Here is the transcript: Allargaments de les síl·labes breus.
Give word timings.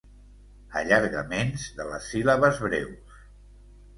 Allargaments 0.79 1.67
de 1.81 1.85
les 1.91 2.09
síl·labes 2.13 2.61
breus. 2.65 3.21